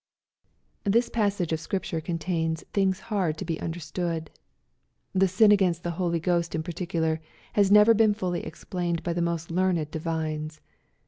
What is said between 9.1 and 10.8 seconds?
the most learned divines.